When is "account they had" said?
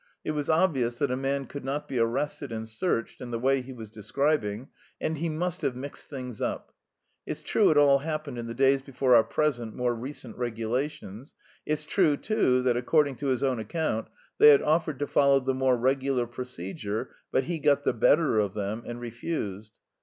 13.59-14.63